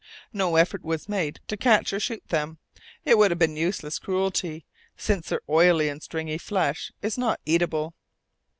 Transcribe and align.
No 0.33 0.55
effort 0.55 0.83
was 0.83 1.07
made 1.07 1.41
to 1.47 1.55
catch 1.55 1.93
or 1.93 1.99
shoot 1.99 2.27
them; 2.29 2.57
it 3.05 3.19
would 3.19 3.29
have 3.29 3.37
been 3.37 3.55
useless 3.55 3.99
cruelty, 3.99 4.65
since 4.97 5.29
their 5.29 5.41
oily 5.47 5.89
and 5.89 6.01
stringy 6.01 6.39
flesh 6.39 6.91
is 7.03 7.19
not 7.19 7.39
eatable. 7.45 7.93